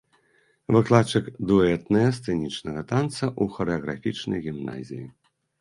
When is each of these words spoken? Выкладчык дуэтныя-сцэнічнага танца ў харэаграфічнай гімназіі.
Выкладчык 0.75 1.25
дуэтныя-сцэнічнага 1.51 2.81
танца 2.95 3.23
ў 3.41 3.43
харэаграфічнай 3.59 4.39
гімназіі. 4.49 5.07